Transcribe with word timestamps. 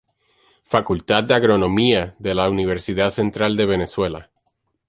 Facultad 0.63 1.25
de 1.25 1.35
Agronomía, 1.35 2.15
de 2.17 2.33
la 2.33 2.49
"Universidad 2.49 3.11
Central 3.11 3.55
de 3.55 3.67
Venezuela". 3.67 4.31